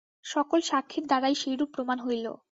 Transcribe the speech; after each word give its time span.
সকল 0.25 0.59
সাক্ষীর 0.61 1.05
দ্বারাই 1.07 1.35
সেইরূপ 1.35 1.69
প্রমাণ 1.73 1.97
হইল। 1.99 2.25